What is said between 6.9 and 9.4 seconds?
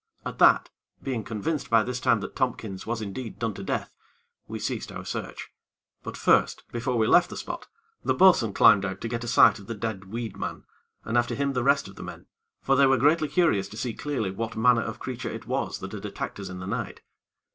we left the spot, the bo'sun climbed out to get a